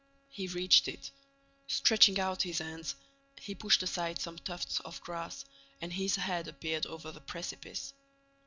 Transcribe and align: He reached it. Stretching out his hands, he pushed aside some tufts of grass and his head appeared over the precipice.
He 0.29 0.47
reached 0.47 0.87
it. 0.87 1.11
Stretching 1.67 2.19
out 2.19 2.41
his 2.41 2.57
hands, 2.57 2.95
he 3.39 3.53
pushed 3.53 3.83
aside 3.83 4.19
some 4.19 4.39
tufts 4.39 4.79
of 4.79 4.99
grass 5.01 5.45
and 5.79 5.93
his 5.93 6.15
head 6.15 6.47
appeared 6.47 6.87
over 6.87 7.11
the 7.11 7.21
precipice. 7.21 7.93